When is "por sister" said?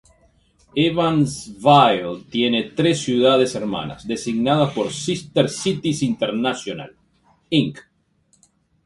4.73-5.47